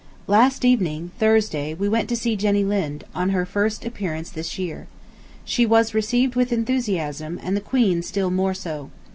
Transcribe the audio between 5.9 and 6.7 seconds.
received with